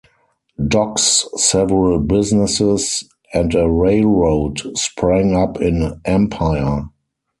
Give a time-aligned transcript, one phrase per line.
[0.67, 3.03] Docks, several businesses,
[3.35, 6.85] and a railroad sprang up in Empire.